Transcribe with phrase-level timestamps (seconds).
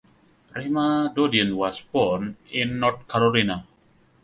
[0.55, 3.67] Reema Dodin was born in North Carolina.